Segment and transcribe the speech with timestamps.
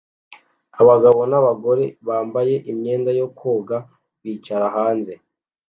[0.81, 3.77] Abagabo n'abagore bambaye imyenda yo koga
[4.23, 5.13] bicara hanze